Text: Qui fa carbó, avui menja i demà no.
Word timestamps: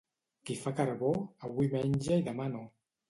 Qui 0.49 0.53
fa 0.61 0.71
carbó, 0.79 1.11
avui 1.49 1.71
menja 1.75 2.21
i 2.23 2.29
demà 2.31 2.49
no. 2.55 2.65